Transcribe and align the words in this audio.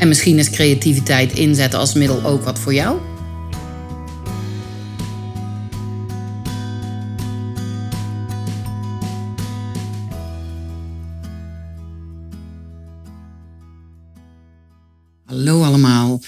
En 0.00 0.08
misschien 0.08 0.38
is 0.38 0.50
creativiteit 0.50 1.32
inzetten 1.32 1.78
als 1.78 1.94
middel 1.94 2.24
ook 2.24 2.42
wat 2.42 2.58
voor 2.58 2.74
jou? 2.74 3.00
Hallo 15.24 15.62
allemaal. 15.62 16.22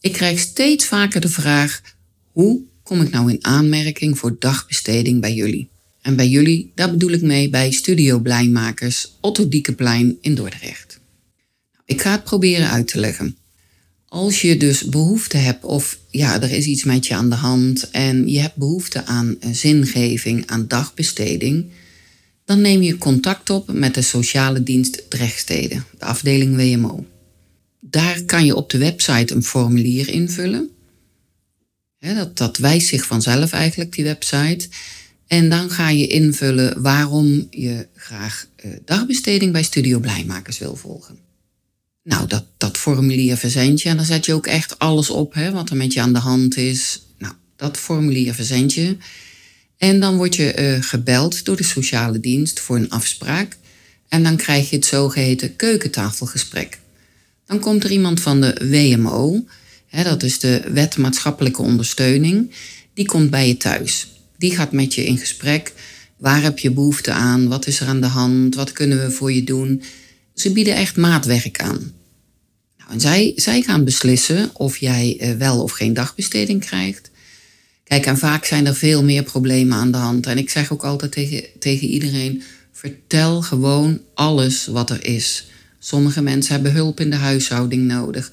Ik 0.00 0.12
krijg 0.12 0.38
steeds 0.38 0.86
vaker 0.86 1.20
de 1.20 1.28
vraag: 1.28 1.80
hoe 2.32 2.60
kom 2.82 3.00
ik 3.00 3.10
nou 3.10 3.30
in 3.30 3.44
aanmerking 3.44 4.18
voor 4.18 4.36
dagbesteding 4.38 5.20
bij 5.20 5.34
jullie? 5.34 5.68
En 6.02 6.16
bij 6.16 6.28
jullie, 6.28 6.72
daar 6.74 6.90
bedoel 6.90 7.10
ik 7.10 7.22
mee 7.22 7.50
bij 7.50 7.72
Studio 7.72 8.18
Blijmakers 8.18 9.16
Otto 9.20 9.48
Diekeplein 9.48 10.18
in 10.20 10.34
Dordrecht. 10.34 10.93
Ik 11.84 12.00
ga 12.00 12.10
het 12.10 12.24
proberen 12.24 12.70
uit 12.70 12.88
te 12.88 13.00
leggen. 13.00 13.36
Als 14.08 14.40
je 14.40 14.56
dus 14.56 14.84
behoefte 14.84 15.36
hebt 15.36 15.64
of 15.64 15.98
ja, 16.10 16.42
er 16.42 16.50
is 16.50 16.66
iets 16.66 16.84
met 16.84 17.06
je 17.06 17.14
aan 17.14 17.30
de 17.30 17.36
hand 17.36 17.90
en 17.90 18.28
je 18.28 18.40
hebt 18.40 18.56
behoefte 18.56 19.04
aan 19.04 19.36
zingeving, 19.50 20.46
aan 20.46 20.68
dagbesteding, 20.68 21.70
dan 22.44 22.60
neem 22.60 22.82
je 22.82 22.98
contact 22.98 23.50
op 23.50 23.72
met 23.72 23.94
de 23.94 24.02
sociale 24.02 24.62
dienst 24.62 25.10
Drechtstede, 25.10 25.82
de 25.98 26.04
afdeling 26.04 26.56
WMO. 26.56 27.06
Daar 27.80 28.22
kan 28.22 28.44
je 28.44 28.54
op 28.54 28.70
de 28.70 28.78
website 28.78 29.34
een 29.34 29.42
formulier 29.42 30.08
invullen. 30.08 30.70
dat, 31.98 32.36
dat 32.36 32.56
wijst 32.56 32.88
zich 32.88 33.06
vanzelf 33.06 33.52
eigenlijk, 33.52 33.92
die 33.92 34.04
website. 34.04 34.68
En 35.26 35.48
dan 35.48 35.70
ga 35.70 35.88
je 35.88 36.06
invullen 36.06 36.82
waarom 36.82 37.46
je 37.50 37.86
graag 37.94 38.46
eh, 38.56 38.70
dagbesteding 38.84 39.52
bij 39.52 39.62
Studio 39.62 39.98
Blijmakers 39.98 40.58
wil 40.58 40.76
volgen. 40.76 41.23
Nou, 42.04 42.26
dat, 42.26 42.44
dat 42.56 42.76
formulier 42.76 43.36
verzend 43.36 43.82
je 43.82 43.88
en 43.88 43.96
dan 43.96 44.04
zet 44.04 44.24
je 44.24 44.34
ook 44.34 44.46
echt 44.46 44.78
alles 44.78 45.10
op 45.10 45.34
hè, 45.34 45.52
wat 45.52 45.70
er 45.70 45.76
met 45.76 45.92
je 45.92 46.00
aan 46.00 46.12
de 46.12 46.18
hand 46.18 46.56
is. 46.56 47.02
Nou, 47.18 47.34
dat 47.56 47.76
formulier 47.76 48.34
verzend 48.34 48.74
je. 48.74 48.96
En 49.76 50.00
dan 50.00 50.16
word 50.16 50.36
je 50.36 50.54
uh, 50.58 50.82
gebeld 50.82 51.44
door 51.44 51.56
de 51.56 51.64
sociale 51.64 52.20
dienst 52.20 52.60
voor 52.60 52.76
een 52.76 52.90
afspraak. 52.90 53.56
En 54.08 54.22
dan 54.22 54.36
krijg 54.36 54.70
je 54.70 54.76
het 54.76 54.84
zogeheten 54.84 55.56
keukentafelgesprek. 55.56 56.78
Dan 57.46 57.58
komt 57.58 57.84
er 57.84 57.90
iemand 57.90 58.20
van 58.20 58.40
de 58.40 58.54
WMO, 58.70 59.44
hè, 59.86 60.02
dat 60.02 60.22
is 60.22 60.38
de 60.38 60.62
Wet 60.72 60.96
Maatschappelijke 60.96 61.62
Ondersteuning, 61.62 62.50
die 62.94 63.06
komt 63.06 63.30
bij 63.30 63.48
je 63.48 63.56
thuis. 63.56 64.08
Die 64.38 64.54
gaat 64.56 64.72
met 64.72 64.94
je 64.94 65.04
in 65.04 65.18
gesprek. 65.18 65.72
Waar 66.16 66.42
heb 66.42 66.58
je 66.58 66.70
behoefte 66.70 67.12
aan? 67.12 67.48
Wat 67.48 67.66
is 67.66 67.80
er 67.80 67.86
aan 67.86 68.00
de 68.00 68.06
hand? 68.06 68.54
Wat 68.54 68.72
kunnen 68.72 69.04
we 69.04 69.10
voor 69.10 69.32
je 69.32 69.44
doen? 69.44 69.82
Ze 70.34 70.52
bieden 70.52 70.74
echt 70.74 70.96
maatwerk 70.96 71.60
aan. 71.60 71.92
Nou, 72.78 72.90
en 72.92 73.00
zij, 73.00 73.32
zij 73.36 73.62
gaan 73.62 73.84
beslissen 73.84 74.50
of 74.52 74.76
jij 74.76 75.16
eh, 75.20 75.32
wel 75.32 75.62
of 75.62 75.72
geen 75.72 75.94
dagbesteding 75.94 76.60
krijgt. 76.60 77.10
Kijk, 77.84 78.06
en 78.06 78.18
vaak 78.18 78.44
zijn 78.44 78.66
er 78.66 78.74
veel 78.74 79.04
meer 79.04 79.22
problemen 79.22 79.78
aan 79.78 79.90
de 79.90 79.98
hand. 79.98 80.26
En 80.26 80.38
ik 80.38 80.50
zeg 80.50 80.72
ook 80.72 80.84
altijd 80.84 81.12
tegen, 81.12 81.44
tegen 81.58 81.88
iedereen: 81.88 82.42
vertel 82.72 83.42
gewoon 83.42 84.00
alles 84.14 84.66
wat 84.66 84.90
er 84.90 85.06
is. 85.06 85.46
Sommige 85.78 86.22
mensen 86.22 86.54
hebben 86.54 86.72
hulp 86.72 87.00
in 87.00 87.10
de 87.10 87.16
huishouding 87.16 87.86
nodig. 87.86 88.32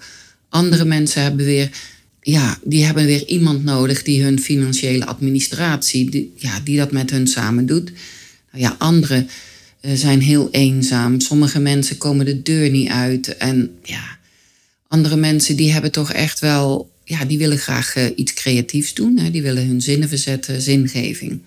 Andere 0.50 0.86
mensen 0.86 1.22
hebben 1.22 1.46
weer, 1.46 1.70
ja, 2.22 2.58
die 2.64 2.86
hebben 2.86 3.06
weer 3.06 3.28
iemand 3.28 3.64
nodig 3.64 4.04
die 4.04 4.24
hun 4.24 4.40
financiële 4.40 5.06
administratie, 5.06 6.10
die, 6.10 6.34
ja, 6.36 6.60
die 6.60 6.78
dat 6.78 6.92
met 6.92 7.10
hun 7.10 7.28
samen 7.28 7.66
doet. 7.66 7.92
Nou 8.52 8.64
ja, 8.64 8.76
anderen 8.78 9.30
zijn 9.82 10.22
heel 10.22 10.50
eenzaam. 10.52 11.20
Sommige 11.20 11.60
mensen 11.60 11.98
komen 11.98 12.26
de 12.26 12.42
deur 12.42 12.70
niet 12.70 12.90
uit. 12.90 13.38
En 13.38 13.78
ja, 13.84 14.18
andere 14.88 15.16
mensen 15.16 15.56
die 15.56 15.72
hebben 15.72 15.92
toch 15.92 16.12
echt 16.12 16.40
wel, 16.40 16.92
ja, 17.04 17.26
die 17.26 17.38
willen 17.38 17.58
graag 17.58 17.96
uh, 17.96 18.06
iets 18.16 18.34
creatiefs 18.34 18.94
doen. 18.94 19.18
Hè? 19.18 19.32
Die 19.32 19.42
willen 19.42 19.68
hun 19.68 19.82
zinnen 19.82 20.10
verzetten, 20.10 20.62
zingeving. 20.62 21.42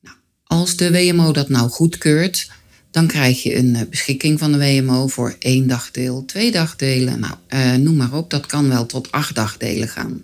Nou, 0.00 0.16
als 0.44 0.76
de 0.76 0.90
WMO 0.90 1.32
dat 1.32 1.48
nou 1.48 1.70
goedkeurt, 1.70 2.50
dan 2.90 3.06
krijg 3.06 3.42
je 3.42 3.56
een 3.56 3.76
eh, 3.76 3.82
beschikking 3.90 4.38
van 4.38 4.52
de 4.52 4.58
WMO 4.58 5.06
voor 5.06 5.36
één 5.38 5.66
dagdeel, 5.66 6.24
twee 6.24 6.50
dagdelen. 6.50 7.20
Nou, 7.20 7.34
uh, 7.48 7.74
noem 7.74 7.96
maar 7.96 8.12
op, 8.12 8.30
dat 8.30 8.46
kan 8.46 8.68
wel 8.68 8.86
tot 8.86 9.12
acht 9.12 9.34
dagdelen 9.34 9.88
gaan. 9.88 10.22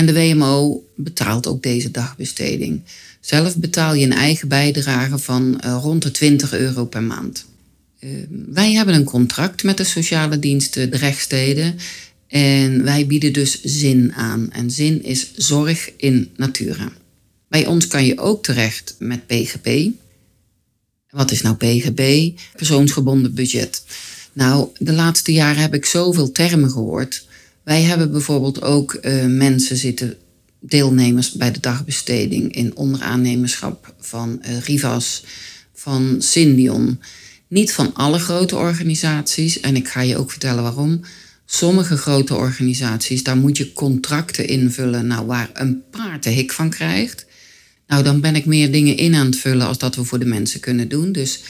En 0.00 0.06
de 0.06 0.12
WMO 0.12 0.84
betaalt 0.96 1.46
ook 1.46 1.62
deze 1.62 1.90
dagbesteding. 1.90 2.82
Zelf 3.20 3.56
betaal 3.56 3.94
je 3.94 4.04
een 4.04 4.12
eigen 4.12 4.48
bijdrage 4.48 5.18
van 5.18 5.60
uh, 5.64 5.78
rond 5.82 6.02
de 6.02 6.10
20 6.10 6.52
euro 6.52 6.84
per 6.84 7.02
maand. 7.02 7.44
Uh, 8.00 8.10
wij 8.46 8.72
hebben 8.72 8.94
een 8.94 9.04
contract 9.04 9.62
met 9.62 9.76
de 9.76 9.84
sociale 9.84 10.38
diensten 10.38 10.90
Drechtsteden 10.90 11.76
en 12.26 12.84
wij 12.84 13.06
bieden 13.06 13.32
dus 13.32 13.62
zin 13.62 14.12
aan. 14.14 14.50
En 14.52 14.70
zin 14.70 15.04
is 15.04 15.34
zorg 15.34 15.90
in 15.96 16.30
natura. 16.36 16.92
Bij 17.48 17.66
ons 17.66 17.86
kan 17.86 18.04
je 18.04 18.18
ook 18.18 18.42
terecht 18.42 18.96
met 18.98 19.26
PGP. 19.26 19.90
Wat 21.10 21.30
is 21.30 21.42
nou 21.42 21.56
PGB? 21.56 22.30
Persoonsgebonden 22.56 23.34
budget. 23.34 23.84
Nou, 24.32 24.68
de 24.78 24.92
laatste 24.92 25.32
jaren 25.32 25.62
heb 25.62 25.74
ik 25.74 25.84
zoveel 25.84 26.32
termen 26.32 26.70
gehoord. 26.70 27.28
Wij 27.70 27.82
hebben 27.82 28.10
bijvoorbeeld 28.10 28.62
ook 28.62 28.98
uh, 29.02 29.24
mensen 29.26 29.76
zitten, 29.76 30.16
deelnemers 30.60 31.32
bij 31.32 31.52
de 31.52 31.60
dagbesteding 31.60 32.54
in 32.54 32.76
onderaannemerschap 32.76 33.94
van 33.98 34.42
uh, 34.42 34.58
Rivas, 34.60 35.24
van 35.74 36.16
Syndion. 36.18 37.00
Niet 37.48 37.72
van 37.72 37.94
alle 37.94 38.18
grote 38.18 38.56
organisaties, 38.56 39.60
en 39.60 39.76
ik 39.76 39.88
ga 39.88 40.00
je 40.00 40.16
ook 40.16 40.30
vertellen 40.30 40.62
waarom. 40.62 41.00
Sommige 41.46 41.96
grote 41.96 42.34
organisaties, 42.34 43.22
daar 43.22 43.36
moet 43.36 43.56
je 43.56 43.72
contracten 43.72 44.48
invullen, 44.48 45.06
nou, 45.06 45.26
waar 45.26 45.50
een 45.52 45.82
paard 45.90 46.22
de 46.22 46.30
hik 46.30 46.52
van 46.52 46.70
krijgt. 46.70 47.26
Nou, 47.86 48.02
dan 48.02 48.20
ben 48.20 48.36
ik 48.36 48.46
meer 48.46 48.72
dingen 48.72 48.96
in 48.96 49.14
aan 49.14 49.26
het 49.26 49.36
vullen 49.36 49.66
als 49.66 49.78
dat 49.78 49.94
we 49.94 50.04
voor 50.04 50.18
de 50.18 50.24
mensen 50.24 50.60
kunnen 50.60 50.88
doen. 50.88 51.12
Dus 51.12 51.40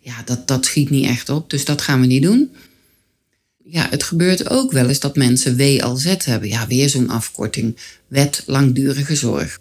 ja, 0.00 0.22
dat, 0.24 0.48
dat 0.48 0.64
schiet 0.64 0.90
niet 0.90 1.06
echt 1.06 1.28
op. 1.28 1.50
Dus 1.50 1.64
dat 1.64 1.82
gaan 1.82 2.00
we 2.00 2.06
niet 2.06 2.22
doen. 2.22 2.50
Ja, 3.66 3.86
het 3.90 4.02
gebeurt 4.02 4.50
ook 4.50 4.72
wel 4.72 4.88
eens 4.88 5.00
dat 5.00 5.16
mensen 5.16 5.56
WLZ 5.56 6.14
hebben. 6.24 6.48
Ja, 6.48 6.66
weer 6.66 6.88
zo'n 6.88 7.08
afkorting. 7.08 7.76
Wet 8.08 8.42
langdurige 8.46 9.16
zorg. 9.16 9.60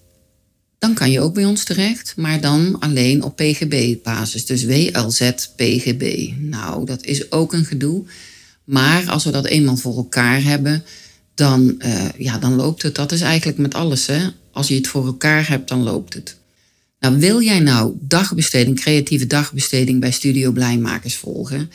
Dan 0.80 0.94
kan 0.94 1.12
je 1.12 1.22
ook 1.22 1.34
bij 1.34 1.46
ons 1.46 1.64
terecht, 1.64 2.14
maar 2.16 2.42
dan 2.42 2.80
alleen 2.80 3.24
op 3.24 3.36
PGB-basis. 3.36 4.46
Dus 4.46 4.66
WLZ, 4.66 5.32
PGB. 5.56 6.32
Nou, 6.38 6.86
dat 6.86 7.04
is 7.04 7.32
ook 7.32 7.54
een 7.54 7.66
gedoe. 7.66 8.04
Maar 8.64 9.10
als 9.10 9.24
we 9.24 9.32
dat 9.32 9.46
eenmaal 9.46 9.78
voor 9.78 9.96
elkaar 9.96 10.44
hebben, 10.44 10.84
dan, 11.34 11.76
uh, 11.86 12.06
ja, 12.18 12.38
dan 12.38 12.56
loopt 12.56 12.82
het. 12.82 12.96
Dat 12.96 13.12
is 13.12 13.22
eigenlijk 13.22 13.58
met 13.58 13.74
alles. 13.74 14.06
Hè? 14.08 14.28
Als 14.52 14.68
je 14.68 14.76
het 14.76 14.88
voor 14.88 15.06
elkaar 15.06 15.48
hebt, 15.48 15.68
dan 15.68 15.84
loopt 15.84 16.14
het. 16.14 16.38
Nou, 17.00 17.18
wil 17.18 17.42
jij 17.42 17.60
nou 17.60 17.94
dagbesteding, 18.00 18.80
creatieve 18.80 19.28
dagbesteding 19.28 20.00
bij 20.00 20.12
Studio 20.12 20.52
Blijmakers 20.52 21.16
volgen? 21.16 21.72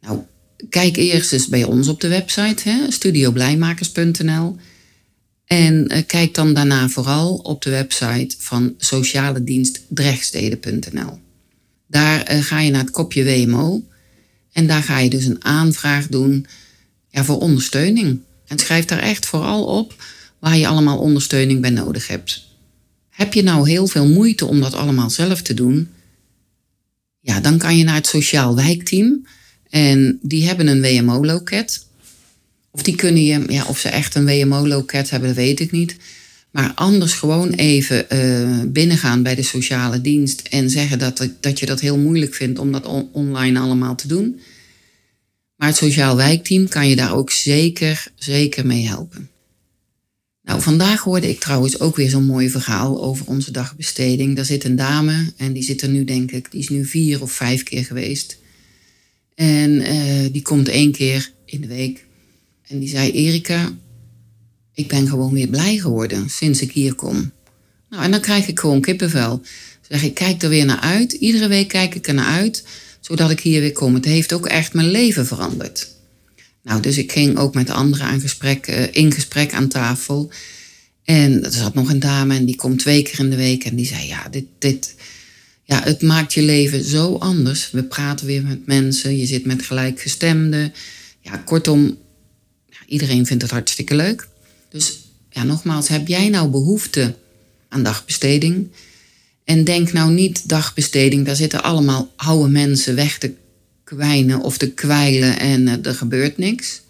Nou, 0.00 0.20
kijk 0.68 0.96
eerst 0.96 1.32
eens 1.32 1.48
bij 1.48 1.64
ons 1.64 1.88
op 1.88 2.00
de 2.00 2.08
website, 2.08 2.86
studioblijmakers.nl. 2.88 4.56
En 5.44 5.92
uh, 5.92 5.98
kijk 6.06 6.34
dan 6.34 6.54
daarna 6.54 6.88
vooral 6.88 7.34
op 7.34 7.62
de 7.62 7.70
website 7.70 8.36
van 8.38 8.74
sociale 8.78 9.44
dienst 9.44 9.80
drechtsteden.nl. 9.88 11.18
Daar 11.86 12.32
uh, 12.32 12.42
ga 12.42 12.60
je 12.60 12.70
naar 12.70 12.80
het 12.80 12.90
kopje 12.90 13.24
WMO 13.24 13.82
en 14.52 14.66
daar 14.66 14.82
ga 14.82 14.98
je 14.98 15.10
dus 15.10 15.24
een 15.24 15.44
aanvraag 15.44 16.06
doen 16.06 16.46
ja, 17.08 17.24
voor 17.24 17.38
ondersteuning. 17.38 18.20
En 18.46 18.58
schrijf 18.58 18.84
daar 18.84 18.98
echt 18.98 19.26
vooral 19.26 19.64
op 19.64 19.94
waar 20.38 20.56
je 20.56 20.66
allemaal 20.66 20.98
ondersteuning 20.98 21.60
bij 21.60 21.70
nodig 21.70 22.08
hebt. 22.08 22.48
Heb 23.08 23.34
je 23.34 23.42
nou 23.42 23.68
heel 23.70 23.86
veel 23.86 24.06
moeite 24.06 24.46
om 24.46 24.60
dat 24.60 24.74
allemaal 24.74 25.10
zelf 25.10 25.42
te 25.42 25.54
doen? 25.54 25.88
Ja, 27.20 27.40
dan 27.40 27.58
kan 27.58 27.76
je 27.76 27.84
naar 27.84 27.94
het 27.94 28.06
Sociaal 28.06 28.54
Wijkteam. 28.54 29.26
En 29.70 30.18
die 30.22 30.46
hebben 30.46 30.66
een 30.66 30.82
WMO-loket. 30.82 31.86
Of 32.70 32.82
die 32.82 32.94
kunnen 32.94 33.24
je, 33.24 33.44
ja, 33.48 33.64
of 33.66 33.78
ze 33.78 33.88
echt 33.88 34.14
een 34.14 34.26
WMO-loket 34.26 35.10
hebben, 35.10 35.28
dat 35.28 35.38
weet 35.38 35.60
ik 35.60 35.70
niet. 35.70 35.96
Maar 36.50 36.72
anders 36.74 37.12
gewoon 37.12 37.50
even 37.50 38.06
uh, 38.12 38.62
binnengaan 38.66 39.22
bij 39.22 39.34
de 39.34 39.42
sociale 39.42 40.00
dienst 40.00 40.40
en 40.40 40.70
zeggen 40.70 40.98
dat, 40.98 41.28
dat 41.40 41.58
je 41.58 41.66
dat 41.66 41.80
heel 41.80 41.98
moeilijk 41.98 42.34
vindt 42.34 42.58
om 42.58 42.72
dat 42.72 43.08
online 43.12 43.58
allemaal 43.58 43.94
te 43.94 44.08
doen. 44.08 44.40
Maar 45.56 45.68
het 45.68 45.76
sociaal 45.76 46.16
wijkteam 46.16 46.68
kan 46.68 46.88
je 46.88 46.96
daar 46.96 47.14
ook 47.14 47.30
zeker, 47.30 48.06
zeker 48.14 48.66
mee 48.66 48.86
helpen. 48.86 49.28
Nou, 50.42 50.62
vandaag 50.62 51.00
hoorde 51.00 51.28
ik 51.28 51.40
trouwens 51.40 51.80
ook 51.80 51.96
weer 51.96 52.10
zo'n 52.10 52.24
mooi 52.24 52.50
verhaal 52.50 53.02
over 53.04 53.26
onze 53.26 53.50
dagbesteding. 53.50 54.36
Daar 54.36 54.44
zit 54.44 54.64
een 54.64 54.76
dame 54.76 55.32
en 55.36 55.52
die 55.52 55.62
zit 55.62 55.82
er 55.82 55.88
nu, 55.88 56.04
denk 56.04 56.30
ik, 56.30 56.50
die 56.50 56.60
is 56.60 56.68
nu 56.68 56.84
vier 56.84 57.22
of 57.22 57.32
vijf 57.32 57.62
keer 57.62 57.84
geweest. 57.84 58.38
En 59.34 59.70
uh, 59.70 60.32
die 60.32 60.42
komt 60.42 60.68
één 60.68 60.92
keer 60.92 61.32
in 61.44 61.60
de 61.60 61.66
week. 61.66 62.06
En 62.66 62.78
die 62.78 62.88
zei: 62.88 63.10
Erika, 63.10 63.72
ik 64.74 64.88
ben 64.88 65.08
gewoon 65.08 65.32
weer 65.32 65.48
blij 65.48 65.78
geworden 65.78 66.30
sinds 66.30 66.60
ik 66.60 66.72
hier 66.72 66.94
kom. 66.94 67.32
Nou, 67.90 68.02
en 68.02 68.10
dan 68.10 68.20
krijg 68.20 68.48
ik 68.48 68.60
gewoon 68.60 68.80
kippenvel. 68.80 69.42
Zeg 69.88 70.02
ik, 70.02 70.14
kijk 70.14 70.42
er 70.42 70.48
weer 70.48 70.64
naar 70.64 70.80
uit. 70.80 71.12
Iedere 71.12 71.48
week 71.48 71.68
kijk 71.68 71.94
ik 71.94 72.06
er 72.06 72.14
naar 72.14 72.38
uit, 72.38 72.64
zodat 73.00 73.30
ik 73.30 73.40
hier 73.40 73.60
weer 73.60 73.72
kom. 73.72 73.94
Het 73.94 74.04
heeft 74.04 74.32
ook 74.32 74.46
echt 74.46 74.74
mijn 74.74 74.90
leven 74.90 75.26
veranderd. 75.26 75.88
Nou, 76.62 76.80
dus 76.80 76.98
ik 76.98 77.12
ging 77.12 77.38
ook 77.38 77.54
met 77.54 77.70
anderen 77.70 78.06
aan 78.06 78.20
gesprek, 78.20 78.68
uh, 78.68 78.86
in 78.90 79.12
gesprek 79.12 79.52
aan 79.52 79.68
tafel. 79.68 80.30
En 81.04 81.44
er 81.44 81.52
zat 81.52 81.74
nog 81.74 81.90
een 81.90 82.00
dame 82.00 82.36
en 82.36 82.44
die 82.44 82.56
komt 82.56 82.78
twee 82.78 83.02
keer 83.02 83.18
in 83.18 83.30
de 83.30 83.36
week. 83.36 83.64
En 83.64 83.76
die 83.76 83.86
zei, 83.86 84.06
ja, 84.06 84.28
dit, 84.28 84.44
dit, 84.58 84.94
ja, 85.70 85.82
het 85.82 86.02
maakt 86.02 86.34
je 86.34 86.42
leven 86.42 86.84
zo 86.84 87.14
anders. 87.14 87.70
We 87.70 87.82
praten 87.82 88.26
weer 88.26 88.42
met 88.42 88.66
mensen, 88.66 89.16
je 89.16 89.26
zit 89.26 89.46
met 89.46 89.62
gelijkgestemden. 89.62 90.72
Ja, 91.20 91.36
kortom, 91.36 91.98
iedereen 92.86 93.26
vindt 93.26 93.42
het 93.42 93.50
hartstikke 93.50 93.94
leuk. 93.94 94.28
Dus 94.70 94.98
ja, 95.28 95.42
nogmaals, 95.42 95.88
heb 95.88 96.08
jij 96.08 96.28
nou 96.28 96.48
behoefte 96.48 97.14
aan 97.68 97.82
dagbesteding? 97.82 98.68
En 99.44 99.64
denk 99.64 99.92
nou 99.92 100.12
niet 100.12 100.48
dagbesteding, 100.48 101.26
daar 101.26 101.36
zitten 101.36 101.62
allemaal 101.62 102.12
oude 102.16 102.50
mensen 102.50 102.94
weg 102.94 103.18
te 103.18 103.32
kwijnen 103.84 104.40
of 104.40 104.58
te 104.58 104.70
kwijlen 104.70 105.38
en 105.38 105.66
uh, 105.66 105.86
er 105.86 105.94
gebeurt 105.94 106.38
niks. 106.38 106.80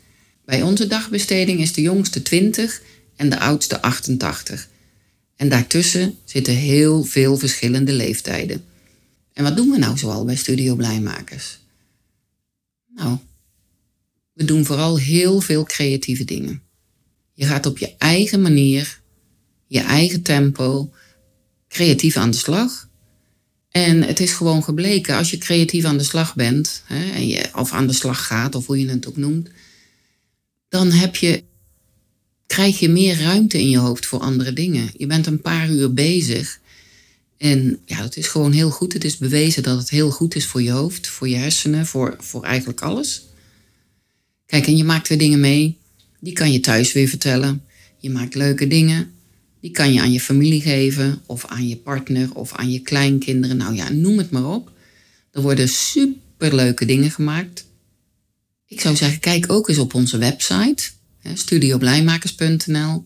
Bij 0.45 0.63
onze 0.63 0.87
dagbesteding 0.87 1.61
is 1.61 1.73
de 1.73 1.83
jongste 1.83 2.23
20 2.23 2.83
en 3.17 3.31
de 3.31 3.39
oudste 3.39 3.83
88. 3.83 4.69
En 5.37 5.49
daartussen 5.49 6.15
zitten 6.25 6.55
heel 6.55 7.05
veel 7.05 7.37
verschillende 7.37 7.93
leeftijden. 7.93 8.69
En 9.33 9.45
wat 9.45 9.57
doen 9.57 9.71
we 9.71 9.79
nou 9.79 9.99
zoal 9.99 10.25
bij 10.25 10.37
Studio 10.37 10.75
Blijmakers? 10.75 11.59
Nou, 12.95 13.19
we 14.33 14.45
doen 14.45 14.65
vooral 14.65 14.99
heel 14.99 15.41
veel 15.41 15.65
creatieve 15.65 16.25
dingen. 16.25 16.63
Je 17.33 17.47
gaat 17.47 17.67
op 17.67 17.79
je 17.79 17.97
eigen 17.99 18.41
manier, 18.41 19.01
je 19.67 19.81
eigen 19.81 20.23
tempo, 20.23 20.93
creatief 21.69 22.17
aan 22.17 22.31
de 22.31 22.37
slag. 22.37 22.89
En 23.71 24.03
het 24.03 24.21
is 24.21 24.33
gewoon 24.33 24.65
gebleken, 24.65 25.17
als 25.17 25.31
je 25.31 25.39
creatief 25.39 25.85
aan 25.85 25.99
de 25.99 26.05
slag 26.05 26.35
bent, 26.35 26.83
hè, 26.87 27.11
en 27.11 27.29
je, 27.29 27.49
of 27.55 27.73
aan 27.73 27.87
de 27.87 27.93
slag 27.93 28.27
gaat, 28.27 28.55
of 28.55 28.67
hoe 28.67 28.81
je 28.81 28.89
het 28.89 29.09
ook 29.09 29.17
noemt, 29.17 29.49
dan 30.69 30.91
heb 30.91 31.17
je, 31.17 31.45
krijg 32.47 32.79
je 32.79 32.89
meer 32.89 33.21
ruimte 33.21 33.59
in 33.59 33.71
je 33.71 33.79
hoofd 33.79 34.07
voor 34.07 34.21
andere 34.21 34.53
dingen. 34.53 34.91
Je 34.97 35.07
bent 35.07 35.27
een 35.27 35.41
paar 35.41 35.71
uur 35.71 35.93
bezig. 35.95 36.60
En 37.41 37.81
ja, 37.87 38.01
dat 38.03 38.17
is 38.17 38.27
gewoon 38.27 38.53
heel 38.53 38.71
goed. 38.71 38.93
Het 38.93 39.05
is 39.05 39.17
bewezen 39.17 39.63
dat 39.63 39.79
het 39.79 39.91
heel 39.91 40.11
goed 40.11 40.35
is 40.35 40.47
voor 40.47 40.63
je 40.63 40.71
hoofd, 40.71 41.07
voor 41.07 41.29
je 41.29 41.37
hersenen, 41.37 41.87
voor, 41.87 42.17
voor 42.19 42.45
eigenlijk 42.45 42.81
alles. 42.81 43.23
Kijk, 44.47 44.67
en 44.67 44.77
je 44.77 44.85
maakt 44.85 45.09
weer 45.09 45.19
dingen 45.19 45.41
mee 45.41 45.79
die 46.21 46.33
kan 46.33 46.53
je 46.53 46.61
thuis 46.61 46.93
weer 46.93 47.09
vertellen. 47.09 47.65
Je 47.99 48.11
maakt 48.11 48.35
leuke 48.35 48.67
dingen. 48.67 49.13
Die 49.61 49.71
kan 49.71 49.93
je 49.93 50.01
aan 50.01 50.13
je 50.13 50.21
familie 50.21 50.61
geven, 50.61 51.23
of 51.27 51.47
aan 51.47 51.69
je 51.69 51.77
partner, 51.77 52.35
of 52.35 52.53
aan 52.53 52.71
je 52.71 52.81
kleinkinderen. 52.81 53.57
Nou 53.57 53.75
ja, 53.75 53.91
noem 53.91 54.19
het 54.19 54.31
maar 54.31 54.47
op. 54.47 54.73
Er 55.31 55.43
worden 55.43 55.69
superleuke 55.69 56.85
dingen 56.85 57.11
gemaakt. 57.11 57.65
Ik 58.67 58.81
zou 58.81 58.97
zeggen, 58.97 59.21
kijk 59.21 59.53
ook 59.53 59.69
eens 59.69 59.79
op 59.79 59.95
onze 59.95 60.19
website, 60.19 60.91
studioblijmakers.nl. 61.35 63.05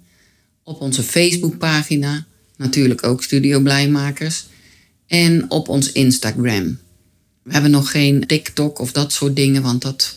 Op 0.62 0.80
onze 0.80 1.02
Facebookpagina, 1.02 2.26
natuurlijk 2.56 3.06
ook 3.06 3.22
Studio 3.22 3.60
Blijmakers. 3.60 4.46
En 5.06 5.50
op 5.50 5.68
ons 5.68 5.92
Instagram. 5.92 6.78
We 7.42 7.52
hebben 7.52 7.70
nog 7.70 7.90
geen 7.90 8.26
TikTok 8.26 8.78
of 8.78 8.92
dat 8.92 9.12
soort 9.12 9.36
dingen, 9.36 9.62
want 9.62 9.82
dat, 9.82 10.16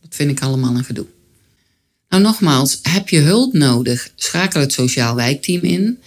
dat 0.00 0.14
vind 0.14 0.30
ik 0.30 0.40
allemaal 0.40 0.76
een 0.76 0.84
gedoe. 0.84 1.06
Nou 2.08 2.22
nogmaals, 2.22 2.78
heb 2.82 3.08
je 3.08 3.18
hulp 3.18 3.52
nodig, 3.52 4.10
schakel 4.14 4.60
het 4.60 4.72
sociaal 4.72 5.14
wijkteam 5.14 5.62
in. 5.62 5.98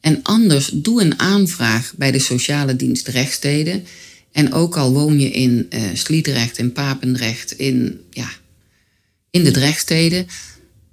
En 0.00 0.20
anders 0.22 0.70
doe 0.74 1.02
een 1.02 1.18
aanvraag 1.18 1.92
bij 1.96 2.10
de 2.10 2.18
sociale 2.18 2.76
dienst 2.76 3.08
Rechtsteden. 3.08 3.84
En 4.32 4.52
ook 4.52 4.76
al 4.76 4.92
woon 4.92 5.20
je 5.20 5.30
in 5.30 5.66
uh, 5.70 5.82
Sliedrecht, 5.92 6.58
in 6.58 6.72
Papendrecht, 6.72 7.52
in, 7.52 8.00
ja, 8.10 8.30
in 9.30 9.44
de 9.44 9.50
Drechtsteden. 9.50 10.26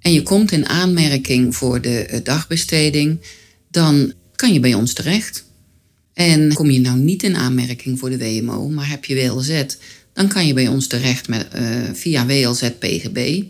En 0.00 0.12
je 0.12 0.22
komt 0.22 0.52
in 0.52 0.68
aanmerking 0.68 1.56
voor 1.56 1.80
de 1.80 2.08
uh, 2.10 2.18
dagbesteding, 2.22 3.20
dan 3.70 4.12
kan 4.34 4.52
je 4.52 4.60
bij 4.60 4.74
ons 4.74 4.92
terecht. 4.92 5.44
En 6.12 6.52
kom 6.54 6.70
je 6.70 6.80
nou 6.80 6.98
niet 6.98 7.22
in 7.22 7.36
aanmerking 7.36 7.98
voor 7.98 8.10
de 8.10 8.18
WMO, 8.18 8.68
maar 8.68 8.88
heb 8.88 9.04
je 9.04 9.14
WLZ, 9.14 9.64
dan 10.12 10.28
kan 10.28 10.46
je 10.46 10.54
bij 10.54 10.68
ons 10.68 10.86
terecht 10.86 11.28
met, 11.28 11.46
uh, 11.56 11.62
via 11.92 12.26
WLZ 12.26 12.70
PGB. 12.78 13.42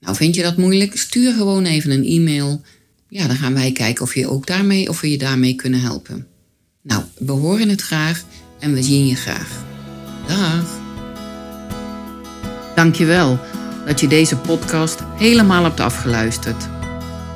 Nou, 0.00 0.16
vind 0.16 0.34
je 0.34 0.42
dat 0.42 0.56
moeilijk? 0.56 0.96
Stuur 0.96 1.32
gewoon 1.32 1.64
even 1.64 1.90
een 1.90 2.04
e-mail. 2.04 2.62
Ja, 3.08 3.26
dan 3.26 3.36
gaan 3.36 3.54
wij 3.54 3.72
kijken 3.72 4.02
of, 4.02 4.14
je 4.14 4.28
ook 4.28 4.46
daarmee, 4.46 4.88
of 4.88 5.00
we 5.00 5.10
je 5.10 5.18
daarmee 5.18 5.54
kunnen 5.54 5.80
helpen. 5.80 6.26
Nou, 6.82 7.02
we 7.18 7.32
horen 7.32 7.68
het 7.68 7.82
graag 7.82 8.24
en 8.58 8.72
we 8.72 8.82
zien 8.82 9.06
je 9.06 9.14
graag. 9.14 9.64
Dag! 10.26 10.80
Dankjewel 12.74 13.38
dat 13.86 14.00
je 14.00 14.06
deze 14.06 14.36
podcast 14.36 15.00
helemaal 15.18 15.64
hebt 15.64 15.80
afgeluisterd. 15.80 16.81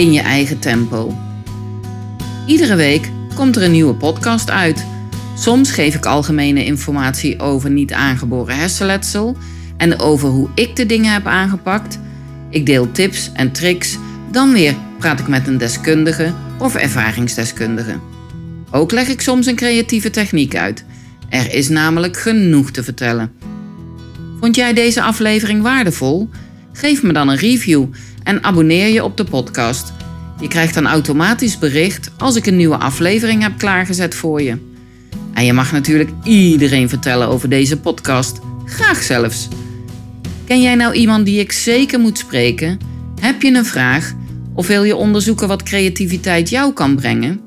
in 0.00 0.12
je 0.12 0.20
eigen 0.20 0.58
tempo. 0.58 1.18
Iedere 2.46 2.74
week 2.74 3.10
komt 3.34 3.56
er 3.56 3.62
een 3.62 3.70
nieuwe 3.70 3.94
podcast 3.94 4.50
uit. 4.50 4.86
Soms 5.36 5.70
geef 5.70 5.94
ik 5.94 6.06
algemene 6.06 6.64
informatie 6.64 7.40
over 7.40 7.70
niet 7.70 7.92
aangeboren 7.92 8.56
hersenletsel 8.56 9.36
en 9.76 9.98
over 9.98 10.28
hoe 10.28 10.48
ik 10.54 10.76
de 10.76 10.86
dingen 10.86 11.12
heb 11.12 11.26
aangepakt. 11.26 11.98
Ik 12.50 12.66
deel 12.66 12.92
tips 12.92 13.30
en 13.32 13.52
tricks, 13.52 13.98
dan 14.30 14.52
weer 14.52 14.74
praat 14.98 15.20
ik 15.20 15.28
met 15.28 15.46
een 15.46 15.58
deskundige 15.58 16.32
of 16.58 16.74
ervaringsdeskundige. 16.74 17.98
Ook 18.70 18.92
leg 18.92 19.08
ik 19.08 19.20
soms 19.20 19.46
een 19.46 19.56
creatieve 19.56 20.10
techniek 20.10 20.56
uit. 20.56 20.84
Er 21.28 21.54
is 21.54 21.68
namelijk 21.68 22.16
genoeg 22.16 22.70
te 22.70 22.82
vertellen. 22.82 23.32
Vond 24.40 24.56
jij 24.56 24.72
deze 24.72 25.02
aflevering 25.02 25.62
waardevol? 25.62 26.28
Geef 26.72 27.02
me 27.02 27.12
dan 27.12 27.28
een 27.28 27.36
review 27.36 27.86
en 28.22 28.44
abonneer 28.44 28.88
je 28.88 29.04
op 29.04 29.16
de 29.16 29.24
podcast. 29.24 29.92
Je 30.40 30.48
krijgt 30.48 30.74
dan 30.74 30.86
automatisch 30.86 31.58
bericht 31.58 32.10
als 32.18 32.36
ik 32.36 32.46
een 32.46 32.56
nieuwe 32.56 32.76
aflevering 32.76 33.42
heb 33.42 33.58
klaargezet 33.58 34.14
voor 34.14 34.42
je. 34.42 34.58
En 35.34 35.44
je 35.44 35.52
mag 35.52 35.72
natuurlijk 35.72 36.10
iedereen 36.24 36.88
vertellen 36.88 37.28
over 37.28 37.48
deze 37.48 37.76
podcast, 37.76 38.38
graag 38.64 39.02
zelfs. 39.02 39.48
Ken 40.44 40.62
jij 40.62 40.74
nou 40.74 40.94
iemand 40.94 41.24
die 41.24 41.40
ik 41.40 41.52
zeker 41.52 42.00
moet 42.00 42.18
spreken? 42.18 42.78
Heb 43.20 43.42
je 43.42 43.54
een 43.54 43.64
vraag? 43.64 44.12
Of 44.54 44.66
wil 44.66 44.82
je 44.82 44.96
onderzoeken 44.96 45.48
wat 45.48 45.62
creativiteit 45.62 46.48
jou 46.48 46.72
kan 46.72 46.96
brengen? 46.96 47.40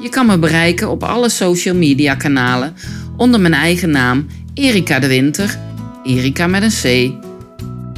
Je 0.00 0.08
kan 0.08 0.26
me 0.26 0.38
bereiken 0.38 0.90
op 0.90 1.02
alle 1.02 1.28
social 1.28 1.74
media 1.74 2.14
kanalen 2.14 2.74
onder 3.16 3.40
mijn 3.40 3.54
eigen 3.54 3.90
naam 3.90 4.26
Erika 4.54 4.98
de 4.98 5.06
Winter, 5.06 5.58
Erika 6.04 6.46
met 6.46 6.62
een 6.62 6.70
C. 6.82 7.12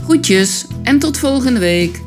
Groetjes 0.04 0.66
en 0.82 0.98
tot 0.98 1.18
volgende 1.18 1.60
week. 1.60 2.00